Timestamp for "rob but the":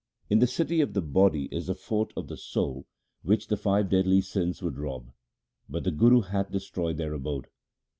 4.79-5.91